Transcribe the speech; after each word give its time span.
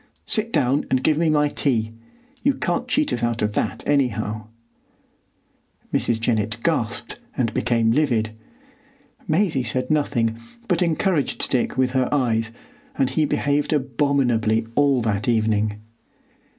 Sit 0.25 0.51
down 0.51 0.83
and 0.89 1.03
give 1.03 1.19
me 1.19 1.29
my 1.29 1.47
tea. 1.47 1.91
You 2.41 2.55
can't 2.55 2.87
cheat 2.87 3.13
us 3.13 3.21
out 3.21 3.43
of 3.43 3.53
that, 3.53 3.83
anyhow." 3.87 4.47
Mrs. 5.93 6.19
Jennett 6.19 6.57
gasped 6.63 7.19
and 7.37 7.53
became 7.53 7.91
livid. 7.91 8.31
Maisie 9.27 9.61
said 9.61 9.91
nothing, 9.91 10.39
but 10.67 10.81
encouraged 10.81 11.51
Dick 11.51 11.77
with 11.77 11.91
her 11.91 12.09
eyes, 12.11 12.49
and 12.97 13.11
he 13.11 13.25
behaved 13.25 13.73
abominably 13.73 14.65
all 14.75 15.01
that 15.01 15.27
evening. 15.29 15.79